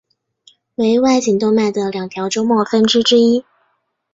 [0.73, 3.45] 为外颈动脉的两条终末分支之一。